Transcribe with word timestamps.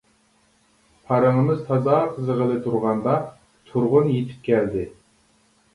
پارىڭىمىز 1.09 1.61
تازا 1.67 1.99
قىزىغىلى 2.15 2.59
تۇرغاندا 2.65 3.15
تۇرغۇن 3.71 4.13
يېتىپ 4.17 4.43
كەلدى. 4.51 4.93